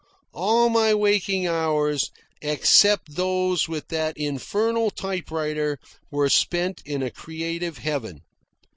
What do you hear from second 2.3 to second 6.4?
except those with that infernal typewriter, were